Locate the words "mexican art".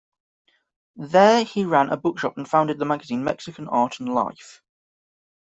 3.23-3.99